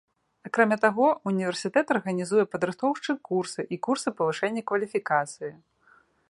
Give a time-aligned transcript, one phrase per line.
[0.47, 5.51] Акрамя таго, універсітэт арганізуе падрыхтоўчыя курсы і курсы павышэння кваліфікацыі.